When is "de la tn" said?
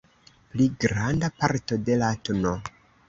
1.91-2.51